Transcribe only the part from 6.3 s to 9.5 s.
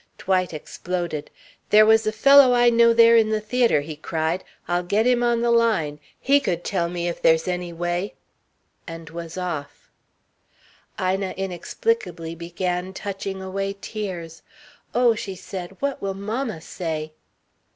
could tell me if there's any way" and was